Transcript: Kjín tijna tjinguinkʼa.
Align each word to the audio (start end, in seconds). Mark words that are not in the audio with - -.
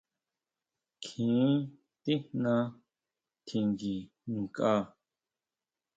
Kjín 1.03 1.51
tijna 2.03 2.55
tjinguinkʼa. 3.45 4.71